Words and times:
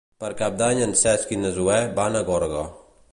Per 0.21 0.29
Cap 0.37 0.55
d'Any 0.61 0.81
en 0.85 0.95
Cesc 1.01 1.35
i 1.37 1.39
na 1.43 1.53
Zoè 1.59 1.77
van 2.01 2.21
a 2.21 2.25
Gorga. 2.31 2.65